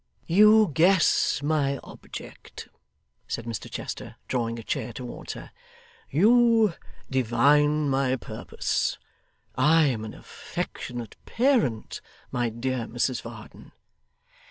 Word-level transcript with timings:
'You 0.25 0.71
guess 0.73 1.43
my 1.43 1.77
object?' 1.83 2.69
said 3.27 3.45
Mr 3.45 3.69
Chester, 3.69 4.15
drawing 4.27 4.57
a 4.57 4.63
chair 4.63 4.91
towards 4.93 5.33
her. 5.33 5.51
'You 6.09 6.73
divine 7.11 7.87
my 7.87 8.15
purpose? 8.15 8.97
I 9.53 9.85
am 9.89 10.03
an 10.03 10.15
affectionate 10.15 11.17
parent, 11.27 12.01
my 12.31 12.49
dear 12.49 12.87
Mrs 12.87 13.21
Varden. 13.21 13.73